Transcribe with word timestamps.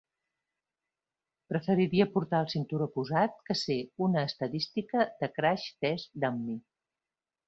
Preferiria 1.51 2.07
portar 2.15 2.39
el 2.45 2.49
cinturó 2.53 2.87
posat 2.95 3.35
que 3.49 3.57
ser 3.59 3.77
una 4.09 4.23
estadística 4.33 5.05
de 5.21 5.31
"crash 5.37 5.67
test 5.87 6.11
dummy". 6.25 6.57